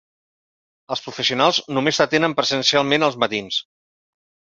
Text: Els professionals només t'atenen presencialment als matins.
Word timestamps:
Els 0.95 1.03
professionals 1.09 1.61
només 1.79 2.01
t'atenen 2.01 2.37
presencialment 2.43 3.11
als 3.11 3.23
matins. 3.27 3.65